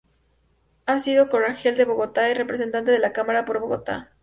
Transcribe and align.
Ha 0.87 0.97
sido 0.97 1.29
Concejal 1.29 1.75
de 1.77 1.85
Bogotá 1.85 2.27
y 2.27 2.33
Representante 2.33 2.95
a 2.95 2.97
la 2.97 3.13
Cámara 3.13 3.45
por 3.45 3.59
Bogotá. 3.59 4.11